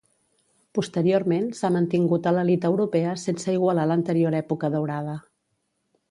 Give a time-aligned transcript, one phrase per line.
[0.77, 5.15] Posteriorment s'ha mantingut a l'elit europea sense igualar l'anterior època daurada.